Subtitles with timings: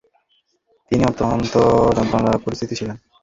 [0.91, 1.53] তিনি অত্যন্ত
[1.97, 2.97] যন্ত্রণাদায়ক পরিস্থিতিতে ছিলেন।